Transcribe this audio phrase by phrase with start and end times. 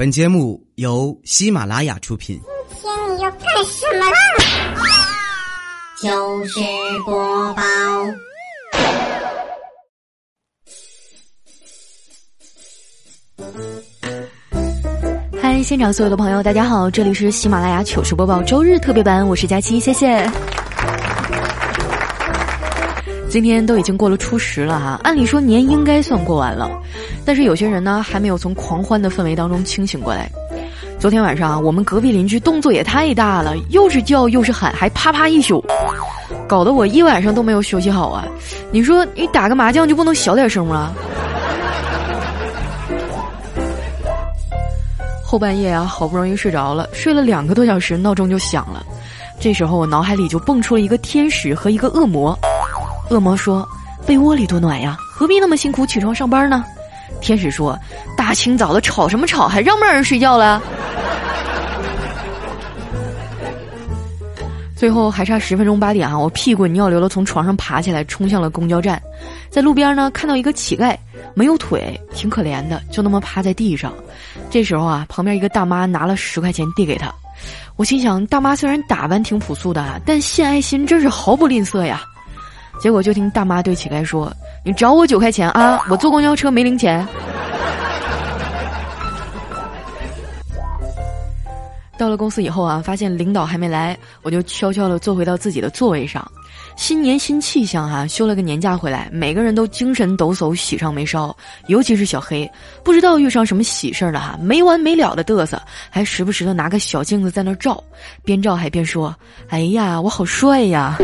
[0.00, 2.40] 本节目由喜马拉雅出品。
[2.70, 4.16] 今天你要干什么啦？
[6.00, 6.58] 糗事
[7.04, 7.62] 播报。
[15.38, 20.26] 嗨，现场所有的朋友，大家好，这里是喜马拉雅糗事播报周日特别版，我是佳期，谢谢。
[23.30, 26.68] 今天都已经过了初十了哈，按理说年应该算过完了，
[27.24, 30.28] 但是有些人呢还没有从狂欢的氛围当中清醒过来。
[30.98, 35.64] 昨天晚上我们隔壁邻居动作也太大了，又是叫又是喊，还啪啪一宿，
[36.48, 38.26] 搞得我一晚上都没有休息好啊！
[38.72, 40.92] 你说你打个麻将就不能小点声吗？
[45.24, 48.84] 后半夜啊，好不容易睡着了，睡了两个多小时，闹钟就响了。
[49.38, 52.36] 这时候我脑海里就蹦出了一个天使和一个恶魔。
[53.10, 53.68] 恶魔说
[54.06, 56.64] ：“被窝里多暖呀，何必那么辛苦起床上班呢？”
[57.20, 57.76] 天使说
[58.16, 60.62] ：“大清早的吵什么吵，还让不让人睡觉了？”
[64.76, 68.98] 最后还差十分钟八点啊，我屁滚尿流的从床上爬起来，冲向了公交站，
[69.50, 70.96] 在路边呢看到一个乞丐，
[71.34, 73.92] 没有腿，挺可怜的，就那么趴在地上。
[74.48, 77.12] 这时候啊，旁边一个大妈拿了十块钱递给他，
[77.76, 82.00] 我心想，大妈虽然打扮挺朴素的，但献爱心真是毫不吝啬呀。
[82.80, 84.32] 结果就听大妈对乞丐说
[84.64, 87.06] ：“你找我九块钱啊，我坐公交车没零钱。”
[91.98, 96.26] 到了公司以后啊，发现领导还没来，我就悄悄的坐回到自己的座位上。
[96.74, 101.36] 新年新气象哈，休了个年假回来，每个人都精神抖擞，喜上眉梢。
[101.66, 102.50] 尤其是小黑，
[102.82, 107.84] 不知道遇上什么喜事儿了哈，没完没了的嘚瑟，还时不时的拿个小镜子在那照，
[108.24, 109.14] 边照还边说
[109.50, 110.96] ：“哎呀，我好帅呀！”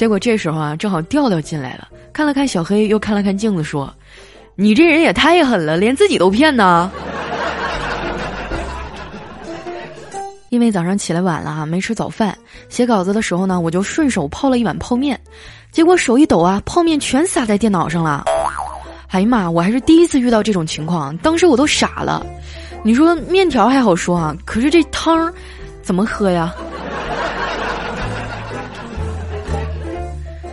[0.00, 3.92] 结果这时候啊，正好调调进来了，看了看小黑，又看了看镜子，说
[4.56, 6.90] ：“你这人也太狠了，连自己都骗呢。
[10.48, 12.34] ”因为早上起来晚了啊，没吃早饭，
[12.70, 15.20] 写稿子的时候呢，我就顺手泡了一碗泡面，
[15.70, 18.24] 结果手一抖啊，泡面全洒在电脑上了。
[19.08, 22.24] 哎呀妈，我还是第一次遇到这种情况，当时我都傻了。
[22.82, 25.30] 你说面条还好说啊，可是这汤
[25.82, 26.54] 怎么喝呀？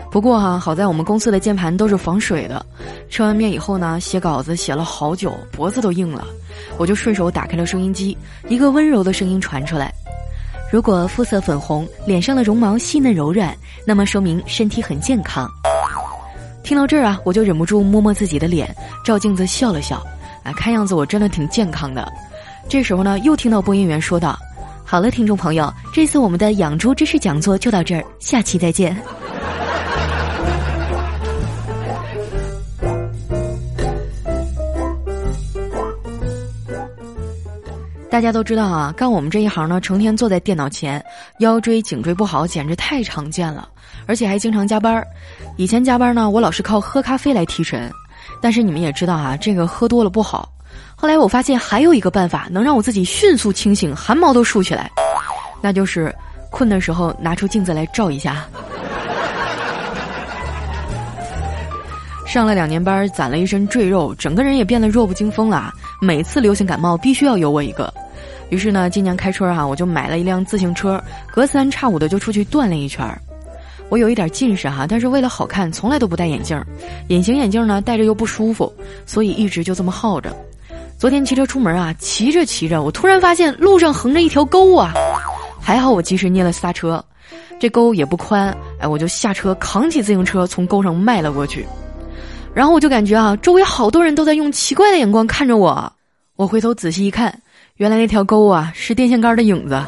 [0.09, 2.65] 不过哈，好在我们公司的键盘都是防水的。
[3.09, 6.25] 吃完面以后呢，写稿子写了好久，脖子都硬了。
[6.77, 9.93] 我就顺手打开了收音机，一个温柔的声音传出来
[10.71, 15.49] ：“如果肤色粉红，脸上的绒毛细嫩柔软，那么说明身体很健康。”
[16.63, 20.01] 听到这儿啊，我就忍不住摸摸自己的脸，照镜子笑了笑。
[20.43, 22.11] 啊，看样子我真的挺健康的。
[22.69, 24.37] 这时候呢，又听到播音员说道
[24.83, 28.95] ：“好了，听众朋友，这次我们的养猪知识讲座就到这儿，下期再见。”
[38.17, 41.05] 大家都知道啊，干我们这一行呢，成天坐在电脑前，
[41.37, 43.69] 腰椎颈椎不好，简直太常见了，
[44.07, 45.05] 而且还经常加班儿。
[45.55, 47.93] 以前加班呢，我老是靠喝咖啡来提神，
[48.41, 50.51] 但是你们也知道啊，这个喝多了不好。
[50.95, 54.89] 后来我发现还有一个办法能让我自己迅速清醒，汗毛都竖起来，
[55.61, 56.11] 那就是
[56.49, 58.43] 困的时候拿出镜子来照一下。
[62.25, 65.71] 上了两年班，攒了一身赘肉，整个人也变得弱不禁风了。
[66.01, 67.93] 每次流行感冒必须要有我一个。
[68.49, 73.21] 于是呢，今年开春啊，我就买了一辆自行车，隔三差五的就出去锻炼一圈儿。
[73.89, 76.61] 我有一点近视哈，但是为了好看，从来都不戴眼镜。
[77.07, 78.73] 隐形眼镜呢，戴着又不舒服，
[79.05, 80.35] 所以一直就这么耗着。
[80.97, 84.93] 昨天骑车出门啊，骑着骑着，我突然发现路上横着一条沟啊，
[85.61, 87.03] 还好我及时捏了刹车。
[87.59, 91.65] 这沟也不宽，哎，我就下车扛起自行车从沟上迈了过去。
[92.53, 95.91] 然后我就感觉啊，周围好多人都在用奇怪的眼光看着我。
[96.35, 97.35] 我回头仔细一看，
[97.77, 99.79] 原来那条沟啊是电线杆的影子。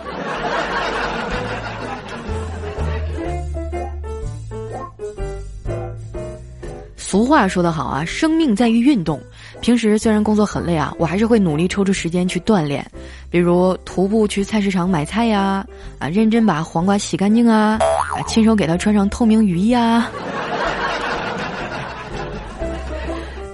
[6.96, 9.20] 俗话说得好啊，生命在于运动。
[9.60, 12.86] 平时虽然工作很累啊，我还是会努力抽出时间去锻炼，
[13.32, 15.66] 比如徒步去菜市场买菜呀，
[15.98, 20.08] 啊，认真把黄瓜洗干净啊，啊，亲手给它穿上透明雨衣啊。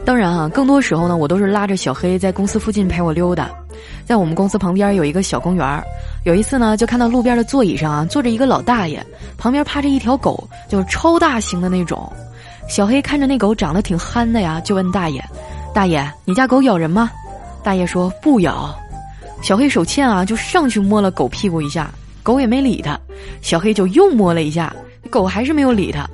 [0.03, 3.49] 当然啊，更多时候呢，我都是拉着小黑在公司附近陪我溜达。
[4.05, 5.83] 在我们公司旁边有一个小公园
[6.23, 9.03] 有一次呢，就看到路边的座椅上啊坐着一个老大爷，
[9.37, 12.11] 旁边趴着一条狗，就是超大型的那种。
[12.67, 15.23] 小黑看着那狗长得挺憨的呀，就问大爷
[15.73, 17.11] ：“大爷，你家狗咬人吗？”
[17.63, 18.75] 大爷说：“不咬。”
[19.43, 21.91] 小黑手欠啊，就上去摸了狗屁股一下，
[22.23, 22.99] 狗也没理他。
[23.41, 24.75] 小黑就又摸了一下，
[25.11, 26.07] 狗还是没有理他。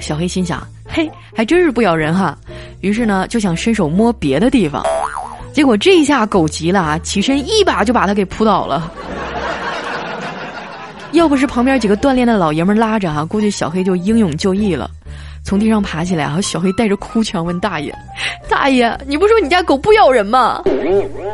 [0.00, 2.38] 小黑心想：“嘿，还真是不咬人哈。”
[2.82, 4.84] 于是呢，就想伸手摸别的地方，
[5.56, 8.92] 结果这一下狗急了啊，起身一把就把他给扑倒了。
[11.12, 14.90] 要不是旁边几个锻炼的老爷们拉着啊，估计小黑就英勇就义了。
[15.42, 17.90] 从地上爬起来啊，小黑带着哭腔问大爷
[18.50, 20.62] ：“大爷，你不说你家狗不咬人吗？”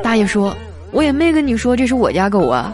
[0.05, 0.57] 大爷说
[0.95, 2.73] ：“我也没跟你说这是我家狗啊。”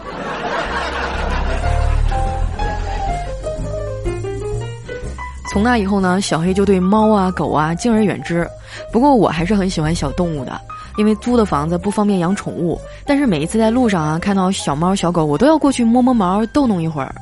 [5.51, 8.47] 从那以后呢，小黑就对猫啊、狗啊敬而远之。
[8.93, 10.61] 不过我还是很喜欢小动物的，
[10.99, 12.77] 因为租的房子不方便养宠物。
[13.05, 17.15] 但是每一次在路上啊看到小猫小狗，我都要过去摸摸毛，逗弄一会儿。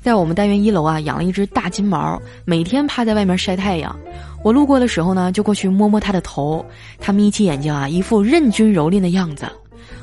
[0.00, 3.94] 在我们单元一楼啊养了一只大金毛，每天趴在外面晒太阳。
[4.42, 6.64] 我路过的时候呢，就过去摸摸它的头，
[6.98, 9.46] 它眯起眼睛啊，一副任君蹂躏的样子。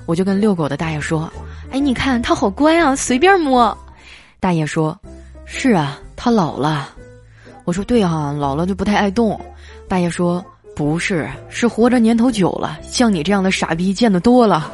[0.05, 1.27] 我就跟遛狗的大爷说
[1.71, 3.75] ：“哎，你看它好乖啊，随便摸。”
[4.39, 4.95] 大爷说
[5.45, 6.89] ：“是啊，它老了。”
[7.65, 9.39] 我说对哈，老了就不太爱动。
[9.87, 10.43] 大爷说
[10.79, 14.71] 不是，是活着年头久了，像你这样的傻逼见得多了。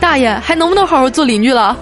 [0.00, 1.76] 大爷还能不能好好做邻居了？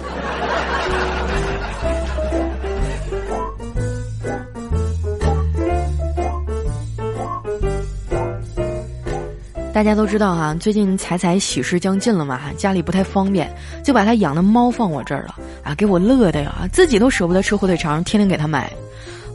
[9.73, 13.49] 大家都知道哈，最近彩彩喜事将近了嘛，家里不太方便，
[13.85, 18.69] 就把他养的猫放我这儿了啊，给我乐的呀，自己都舍不得吃火腿肠，天天给他买。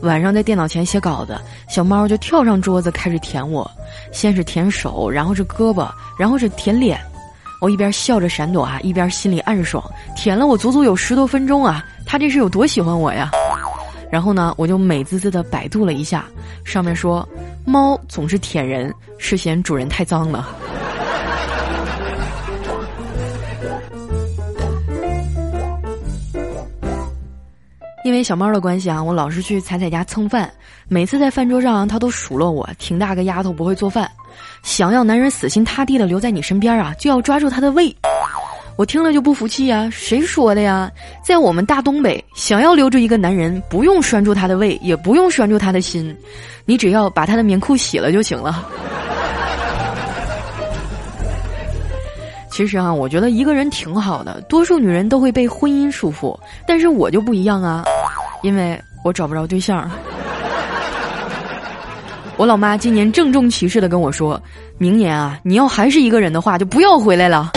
[0.02, 1.38] 晚上在电脑前写稿子，
[1.68, 3.68] 小猫就跳上桌子开始舔我，
[4.12, 7.00] 先是舔手，然后是胳膊，然后是舔脸。
[7.60, 9.82] 我一边笑着闪躲啊，一边心里暗爽，
[10.14, 13.30] 舔了我足足有十多分钟啊，它这是有多喜欢我呀？
[14.10, 16.26] 然后呢，我就美滋滋的百度了一下，
[16.64, 17.26] 上面说
[17.64, 20.48] 猫总是舔人，是嫌主人太脏了。
[28.06, 30.48] 因为小猫的关系啊，我老是去彩彩家蹭饭。
[30.86, 34.08] 每次在饭桌上，她都数落我：“挺大个丫头不会做饭，
[34.62, 37.92] 想要男人死心塌地的留在你身边啊，就要抓住他的胃。”
[38.78, 39.90] 我听了就不服气呀！
[39.90, 40.88] 谁说的呀？
[41.20, 46.16] 在我们大东北，想要留住一个男人，不用拴住他的胃，也不用拴住他的心，
[46.64, 48.64] 你只要把他的棉裤洗了就行了。
[52.52, 54.40] 其实啊，我觉得一个人挺好的。
[54.42, 57.84] 多数女人都会被婚姻束缚，但是我就不一样啊，
[58.46, 59.90] 因为我找不着对象。
[62.36, 64.40] 我老妈今年郑重其事的跟我说
[64.78, 67.50] ：“明年啊，你要还是一个人的话，就不要回来了。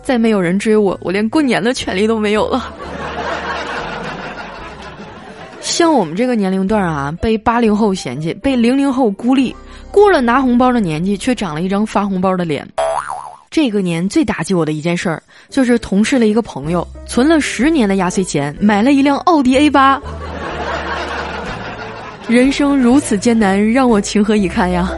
[0.00, 2.72] 再没有人追我，我连过年的权利都没有了。”
[5.60, 9.54] 像我们这个年龄段啊，被八零后嫌弃，被零零后孤立，
[9.90, 12.66] 过了拿红包的年纪，却长了一张发红包的脸。
[13.56, 19.98] 这个年最打击我的一件事儿，就是同事的一个朋友存了十年的压岁钱，买了一辆奥迪 A 八。
[22.28, 24.92] 人生如此艰难，让我情何以堪呀！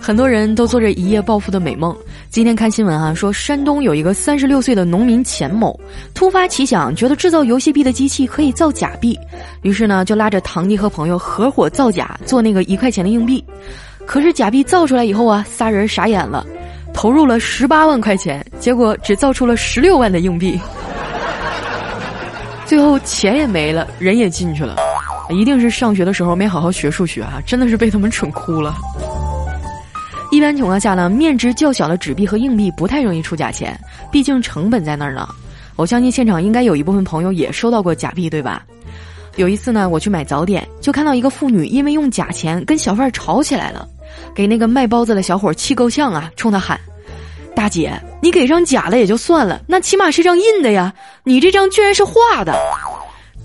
[0.00, 1.96] 很多人都做着一夜暴富的美梦。
[2.28, 5.78] 今天看新闻啊，说山东有一个三十六岁的农民钱某，
[6.12, 9.16] 突发奇想，觉得制造游戏币的机器可以造假币，
[9.62, 13.44] 于是呢，就拉着堂弟和朋友合伙造假，做那个一块钱的硬币。
[14.06, 16.46] 可是假币造出来以后啊，仨人傻眼了，
[16.92, 20.60] 投入了十八万块钱，结果只造出了十六万的硬币，
[22.66, 24.76] 最后钱也没了，人也进去了，
[25.30, 28.74] 一定是上学的时候没好好学数学啊，真的是被他们蠢哭了。
[30.30, 33.78] 一般情况下呢，面值较小的纸币和硬币不太容易出假钱，
[34.10, 35.28] 毕竟成本在那儿呢。
[35.76, 38.62] 我相信现场应该有一部分朋友也收到过假币，对吧？
[39.36, 43.88] 有一次呢，我去买早点，就看到一个妇女因为用假钱跟小贩吵起来了，
[44.34, 46.78] 给那个卖包子的小伙气够呛啊，冲他喊
[47.56, 50.92] ：“大姐，你给张假的也就算了，那起码是张印的呀，
[51.24, 52.54] 你这张居然是画的。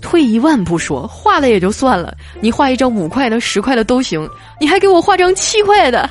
[0.00, 4.28] 退一万步说，画的也就算了，你画一张五块的、十块的都行，
[4.60, 6.08] 你还给我画张七块的，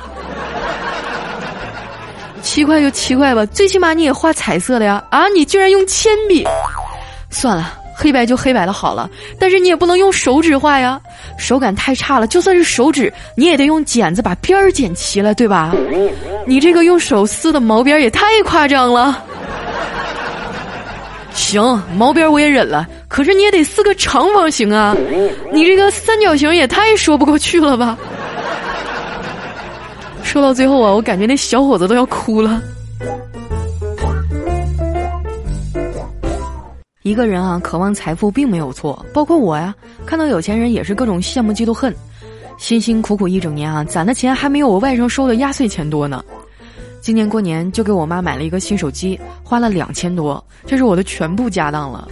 [2.42, 5.02] 七块就七块吧，最起码你也画彩色的呀！
[5.10, 6.44] 啊，你居然用铅笔，
[7.30, 11.00] 算了。”黑白就黑白的好了，但是你也不能用手指画呀，
[11.36, 12.28] 手感太差了。
[12.28, 15.74] 就算是手指，你也得用剪子把边儿剪齐了，对吧？
[16.46, 19.20] 你这个用手撕的毛边也太夸张了。
[21.34, 24.94] 行，毛边我也忍了，可是你也得撕个长方形啊！
[25.52, 27.98] 你这个三角形也太说不过去了吧？
[30.22, 32.62] 说到最后啊，我感觉那小伙子都要哭了。
[37.08, 39.74] 一个人啊，渴望财富并没有错，包括我呀。
[40.04, 41.94] 看到有钱人也是各种羡慕、嫉妒、恨。
[42.58, 46.22] 辛辛苦苦一整年啊，攒的钱还没有我外甥收的压岁钱多呢。
[47.00, 52.06] 今年过年就给我妈买了一个新手机，花了两千多，这是我的全部家当了。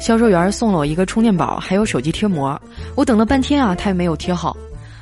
[0.00, 2.58] 销售员送了我一个充电宝，还有手机贴膜。
[2.94, 4.56] 我等了半天啊，他也没有贴好。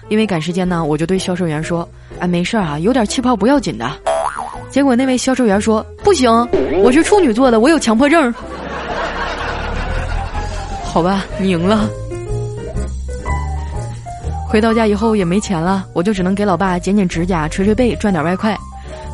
[0.09, 3.89] 因为赶时间呢，我就对销售员说：“哎，没事儿啊，有点气泡不要紧的。”
[4.71, 6.31] 结果那位销售员说：“不行，
[6.83, 8.35] 我是处女座的，我有强迫症。”
[10.91, 11.89] 好吧，你赢了。
[14.49, 18.57] 回到家以后也没钱了，我就只能给老爸剪剪指甲、捶捶背，赚点外快。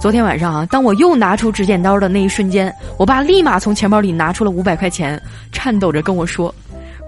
[0.00, 5.20] 昨天晚上啊，当我又拿出指剪刀的那一瞬间，我爸立马从钱包里拿出了五百块钱，
[5.52, 6.54] 颤抖着跟我说：“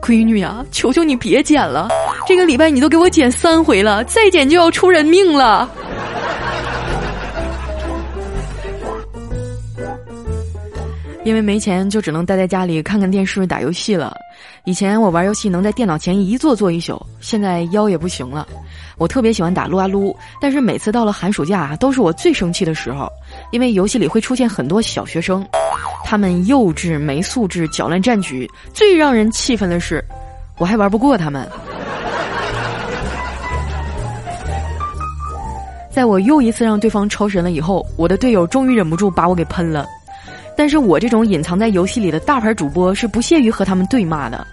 [0.02, 1.88] 闺女啊，求求你别剪了，
[2.26, 5.70] 这个礼拜你都给我剪三回了，再剪就要出人命了。
[11.25, 14.16] ”因为没钱，就只能待在家里看看电视、打游戏了。
[14.66, 18.44] 以前我玩游戏能在电脑前一坐坐一宿，现在腰也不行了。
[18.99, 23.08] 我特别喜欢打撸啊撸，但是每次到了寒暑假，都是我最生气的时候，
[23.52, 25.46] 因为游戏里会出现很多小学生，
[26.04, 28.50] 他们幼稚、没素质、搅乱战局。
[28.75, 30.04] 最让人气愤的是，
[30.58, 31.49] 我还玩不过他们。
[35.92, 39.87] 在我又一次让对方超神了以后，我的队友终于忍不住把我给喷了。
[40.56, 44.46] 但是我这种隐藏在游戏里的大牌主播是不屑于和他们对骂的，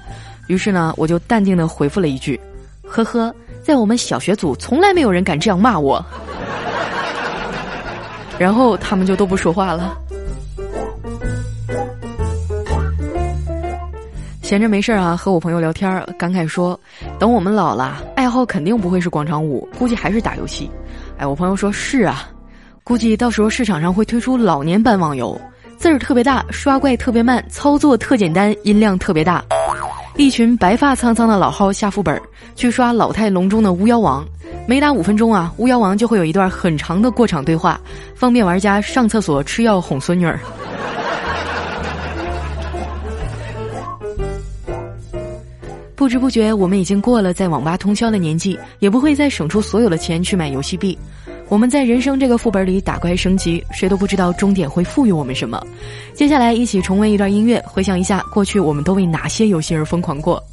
[0.48, 2.40] 于是呢，我就淡定的回复了一句
[2.86, 3.34] ：“呵呵，
[3.64, 6.06] 在我们小学组从来没有人敢这样骂我。
[8.38, 9.98] ”然后他们就都不说话了。
[14.42, 16.78] 闲着没事啊，和我朋友聊天，感慨说
[17.18, 20.70] ：“等我们老了，爱好肯定不会是广场舞，估计还是打游戏。”
[21.18, 22.30] 哎，我朋友说是啊，
[22.84, 25.40] 估计到时候市场上会推出老年版网游。
[25.78, 29.44] 字儿特别大，刷怪特别慢，操作特简单，音量特别大。
[30.16, 32.22] 一群白发苍苍的老号下副本
[32.56, 34.26] 去刷老态龙钟的巫妖王，
[34.68, 37.80] 没打五分钟啊，巫妖王就会有一段很长的过场对话，
[38.16, 40.40] 方便玩家上厕所吃药哄孙女儿。
[45.96, 50.98] 不知不觉，我们已经过了在网吧通宵的年纪，也不会再省出所有的钱去买游戏币。
[51.50, 55.62] 我们在人生这个副本里打怪升级，谁都不知道终点会赋予我们什么。
[56.14, 60.44] 接下来一起重温一段音乐，回想一下过去我们都为哪些游戏而疯狂过。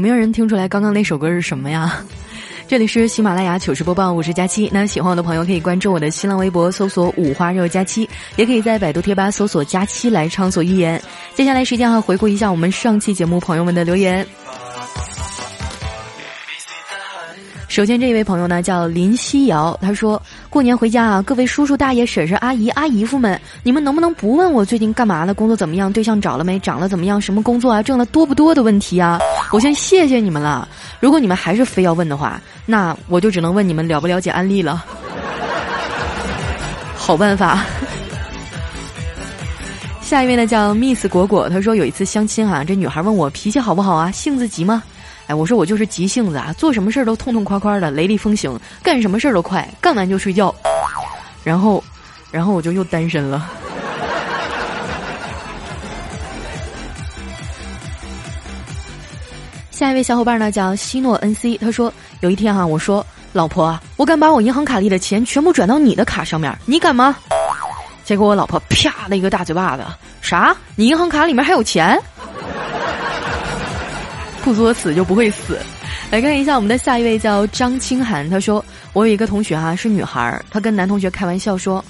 [0.00, 2.02] 有没有人听出来刚刚那首歌是什么呀？
[2.66, 4.66] 这里是喜马拉雅糗事播报，我是佳期。
[4.72, 10.98] 那喜欢我的朋友可以关注我的新浪微博，搜索“五花肉佳期”，也可以在百度贴吧搜索“佳期”来畅所欲言。
[11.34, 14.26] 接下来时间哈，回顾一下我们上期节目朋友们的留言。
[17.70, 25.32] 首先，这一位朋友呢叫林夕瑶，他说：“过年回家啊，各位叔叔大爷、婶婶阿姨、阿姨夫们，你们能不能不问我最近干嘛呢？
[25.32, 25.90] 工作怎么样？
[25.92, 26.58] 对象找了没？
[26.58, 27.20] 长得怎么样？
[27.20, 27.80] 什么工作啊？
[27.80, 29.20] 挣的多不多的问题啊？
[29.52, 30.68] 我先谢谢你们了。
[30.98, 34.84] 如果你们还是非要问的话，那我就只能问你们了不了解安利了。
[36.98, 37.64] 好办法。
[40.02, 44.10] 下一位呢叫 Miss 果果，他说有一次相亲啊，这女孩问我脾气好不好啊？
[44.10, 44.82] 性子急吗？”
[45.30, 50.52] 哎，我说我就是急性子啊，做什么事儿都痛痛快快的，雷厉风行，干什么事儿都快，干完就睡觉，
[51.44, 51.80] 然后，
[52.32, 53.48] 然后我就又单身了。
[59.70, 67.14] 下一位小伙伴呢叫希诺 N C，他说有一天哈，我说老婆，我敢把我银行卡里的钱全部转到你的卡上面，你敢吗？
[68.02, 69.84] 结果我老婆啪的一个大嘴巴子，
[70.20, 70.56] 啥？
[70.74, 71.96] 你银行卡里面还有钱？
[74.50, 75.56] 不作死就不会死。
[76.10, 81.84] 来看一下我们的下一位叫张清涵，他说：“我有一个同学啊，是女孩儿，她跟男同学开玩笑说，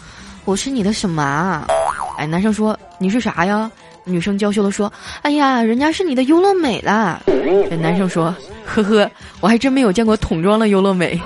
[0.45, 1.67] 我是你的什么啊？
[2.19, 3.71] 哎，男生说你是啥呀？
[4.05, 7.19] 女生娇羞的说，哎呀，人家是你的优乐美啦。
[7.81, 8.35] 男生说，
[8.67, 11.19] 呵呵，我还真没有见过桶装的优乐美。”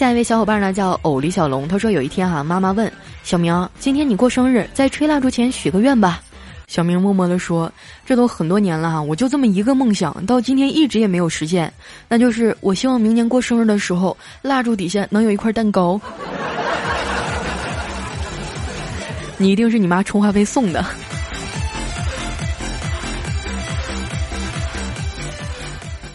[0.00, 2.90] 下一位小伙伴呢叫偶李小龙，他说有一天哈，妈妈问
[3.22, 6.22] 小明：“今天你过生日，在吹蜡烛前许个愿吧。”
[6.68, 7.70] 小明默默的说
[8.06, 11.70] ：“这都很多年了哈，我就这么一个梦想，到今天一直也没有实现，
[12.08, 16.00] 那就是我希望明年过生日的时候，蜡烛底下能有一块蛋糕。”
[19.36, 20.82] 你一定是你妈充话费送的。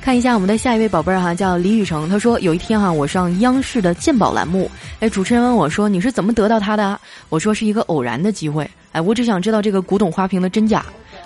[0.05, 2.07] 看一下我们的下一位宝贝儿哈，叫李雨成。
[2.07, 4.69] 他说有一天哈，我上央视的鉴宝栏目，
[4.99, 10.85] 哎，主持人问我说：“你是怎么得到他的？”我说：“是一个偶然的机会。”哎，我只想知道这个古董花瓶的真假。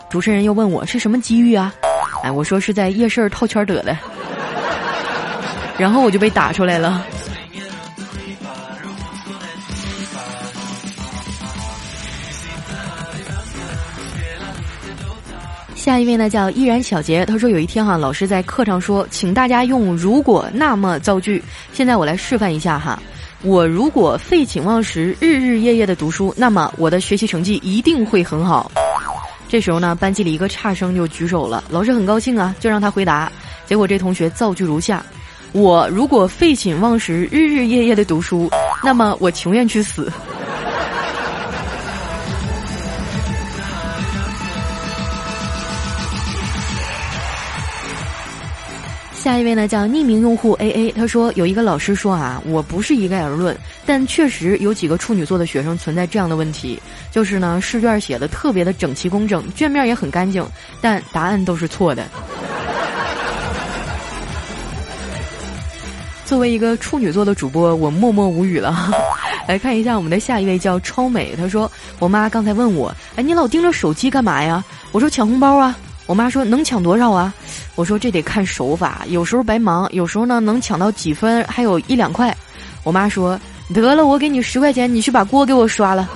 [0.10, 1.74] 主持人又问我是什么机遇啊？
[2.24, 3.98] 哎，我说是在夜市套圈得的。
[5.78, 7.06] 然后我就被打出来了。
[15.90, 21.44] 下一位呢叫依然小杰，他说有一天哈，老师在课上说，请大家用如果那么造句。
[21.74, 23.02] 现在我来示范一下哈，
[23.42, 28.72] 我如果废寝忘食，日日夜夜的读书，那么我的学习成绩一定会很好。
[29.48, 33.32] 这时候呢，班级里一个差生就举手了，老师很高兴啊，就让他回答。
[33.66, 35.04] 结果这同学造句如下：
[35.54, 38.48] 我如果废寝忘食，日日夜夜的读书，
[38.84, 40.08] 那么我情愿去死。
[49.20, 60.42] 下一位呢叫匿名用户 A A，他说有一个老师说啊，我不是一概而论，但确实有几个处女座的学生存在这样的问题，就是呢试卷写的特别的整齐工整，卷面也很干净，
[60.80, 62.08] 但答案都是错的。
[66.24, 68.90] 作为一个处女座的主播，我默默无语了。
[69.50, 74.64] 来看一下我们的下一位叫超美，他说我妈刚才问我，哎，你老盯着手机干嘛呀？
[74.94, 75.78] 我说抢红包啊。
[76.06, 77.32] 我妈说能抢多少啊？
[77.80, 82.36] 我说这得看手法，有时候白忙，有时候呢能抢到几分，还有一两块。
[82.84, 83.40] 我妈说
[83.74, 86.10] 得了，我给你十块钱，你去把锅给我刷了。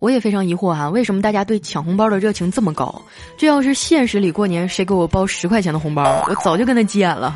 [0.00, 3.00] 我也非常疑惑哈，为什么大家对抢红包的热情这么高？
[3.38, 7.34] 这要是现实里过年，谁给我包十块钱的红包，我早就跟他急眼了。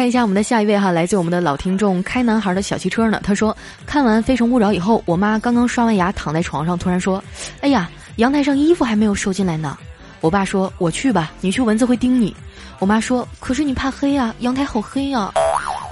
[0.00, 3.20] 看一下我们的下一位哈，来自我们的老听众开男孩的小汽车呢。
[3.22, 3.54] 他说
[3.84, 7.22] 看完《非诚勿扰》以后，我妈刚刚刷完牙，躺在床上，突然说
[7.60, 9.76] ：“哎呀，阳台上衣服还没有收进来呢。”
[10.22, 12.34] 我爸说：“我去吧，你去蚊子会叮你。”
[12.80, 15.30] 我妈说：“可是你怕黑呀，阳台好黑呀。”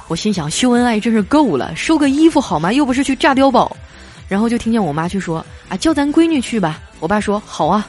[0.09, 2.73] 我心想秀恩爱真是够了，收个衣服好吗？
[2.73, 3.77] 又不是去炸碉堡。
[4.27, 7.87] 然后就听见我妈去说：“啊，叫咱闺女去吧。”我爸说：“好啊。”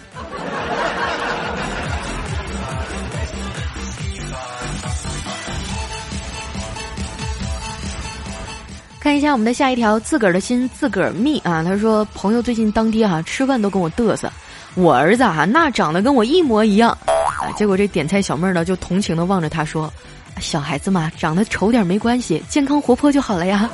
[9.19, 11.61] 一下我们的下一条，自个儿的心自个儿密啊。
[11.61, 14.31] 他说，朋友最近当爹哈，吃饭都跟我嘚瑟。
[14.75, 17.51] 我儿子哈，那长得跟我一模一样啊。
[17.57, 19.91] 结果这点菜小妹儿呢，就同情的望着他说
[20.39, 23.69] ：“小孩子嘛，长得丑点没关系，健康活泼就好了呀。”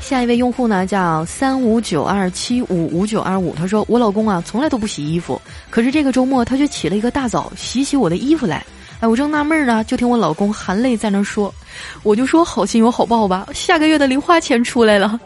[0.00, 3.54] 下一位用户呢，叫三五九二七五五九二五。
[3.54, 8.64] 他说：“我老公啊，从来都不洗衣服，可是这个周末他却起了一个大早，洗洗我的衣服来。”
[9.00, 11.54] 哎，我正纳闷呢，就听我老公含泪在那说
[12.02, 15.20] ：“我就说好心有好报吧，下个月的零花钱出来了。”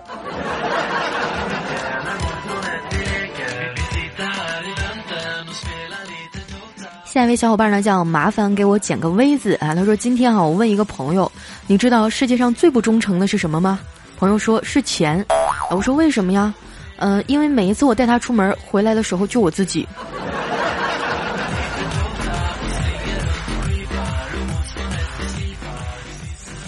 [7.05, 11.31] 下一位小伙伴呢叫麻烦给我剪个 V 字啊，他说：“今天啊，我问一个朋友，
[11.67, 13.81] 你知道世界上最不忠诚的是什么吗？”
[14.17, 15.25] 朋友说是钱。
[15.71, 16.53] 我说为什么呀？
[16.99, 19.89] 嗯，因为每一次我带他出门回来的时候，就我自己。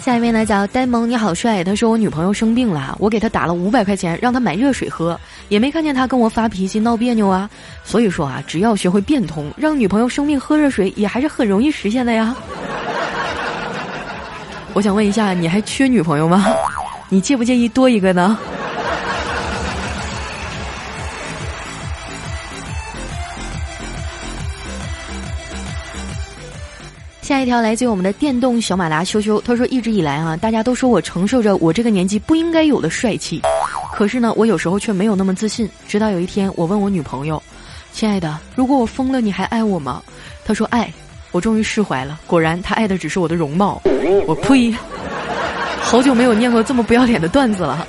[0.03, 1.63] 下一位呢叫呆萌，你好帅。
[1.63, 5.17] 他说我女朋友生病了，我给他打了五百块钱，让他买热水喝，
[5.49, 7.49] 也没看见他跟我发脾气闹别扭啊。
[7.85, 12.35] 所以说啊，只要学会变通，让女朋友生病喝热水也还是很容易实现的呀。
[14.75, 16.47] 我想问一下，你还缺女朋友吗？
[17.09, 18.37] 你介不介意多一个呢？
[27.33, 33.41] 下一条来自于我们的电动小马达羞羞，他说：“一直以来啊，大家都说我承受着我这个年纪不应该有的帅气，
[33.95, 35.67] 可是呢，我有时候却没有那么自信。
[35.89, 37.43] 直到有一天，我问我女朋友
[37.91, 40.03] ：‘亲爱的，如果我疯了，你还爱我吗？’
[40.45, 40.93] 她说：‘爱。’
[41.33, 42.21] 我终于释怀了。
[42.27, 43.81] 果然，他爱的只是我的容貌。
[44.29, 44.71] 我呸！
[45.81, 47.89] 好久没有念过这么不要脸的段子了。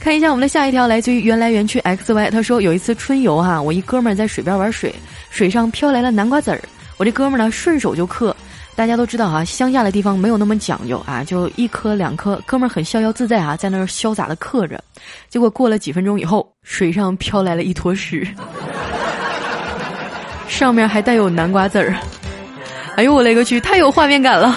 [0.00, 4.94] 看一下我们的下一条，来自于原来园区 X Y，他说有一次春游哈，我一哥们儿在水边玩水，
[5.28, 6.62] 水上飘来了南瓜籽儿，
[6.96, 8.34] 我这哥们呢顺手就嗑。”
[8.78, 14.80] 大家都知道啊，乡下的地方没有那么讲究啊，就一颗两颗，哥们儿很逍遥自在啊，在那儿潇洒的嗑着。
[15.28, 18.24] 结果过了几分钟以后，水上飘来了一坨屎，
[20.46, 21.92] 上面还带有南瓜籽儿。
[22.94, 24.56] 哎呦我勒个去，太有画面感了！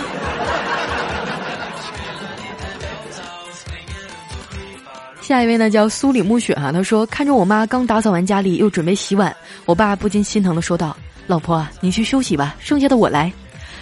[5.20, 13.34] 下一位呢叫苏里暮雪哈，他说看着我妈刚打扫完家里，又准备洗碗，我爸不禁心疼的说道：“老婆，你去休息吧，剩下的我来。”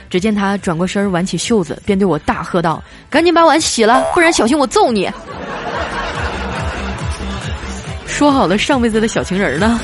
[0.09, 5.09] 只见他转过身，挽起袖子，便对我大喝道：“赶紧把碗洗了，不然小心我揍你！”
[8.07, 9.79] 说好了上辈子的小情人呢？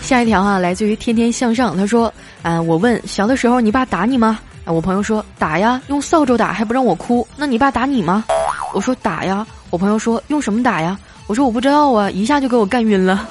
[0.00, 2.12] 下一条啊，来自于天天向上，他说
[2.42, 8.24] ：“嗯，我问小的时候你爸打你吗？”啊，我朋友说打呀，用扫帚打还不让我哭，那你爸打你吗？
[8.74, 10.96] 我说打呀，我朋友说用什么打呀？
[11.26, 13.26] 我说我不知道啊，一下就给我干晕了。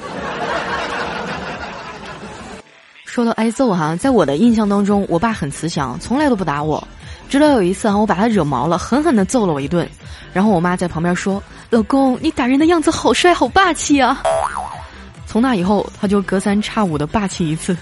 [3.16, 6.86] 说到挨揍哈，在我的印象当中，我爸很慈祥，从来都不打我。
[7.30, 9.88] 直到有一次啊，我把他惹毛了，狠狠的揍了我一顿，
[10.34, 14.22] 然后我妈在旁边说：“老公，你打人的样子好帅，好霸气啊！”
[15.26, 17.74] 从那以后，他就隔三差五的霸气一次。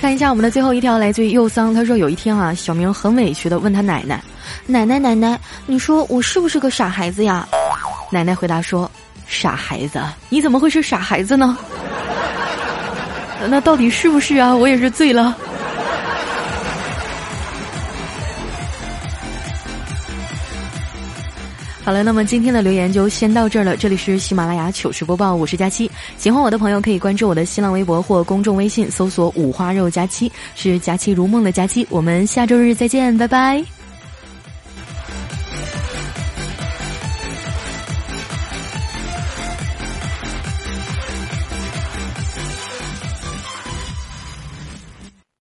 [0.00, 4.24] 看一下我们的最后一条，来自于右桑，他说有一天啊，小明很委屈的问他奶奶
[4.64, 7.46] ：“奶奶奶奶，你说我是不是个傻孩子呀？”
[8.10, 8.90] 奶奶回答说。
[9.30, 11.56] 傻孩子，你怎么会是傻孩子呢？
[13.48, 14.54] 那到底是不是啊？
[14.54, 15.34] 我也是醉了。
[21.82, 23.76] 好了，那么今天的留言就先到这儿了。
[23.76, 25.90] 这里是喜马拉雅糗事播报，我是佳期。
[26.18, 31.86] 喜欢我的朋友可以关注我的新浪微博或公众微信，搜索“五花肉佳期”，是“佳期如梦”的佳期。
[31.88, 33.79] 我们下周日再见，拜拜。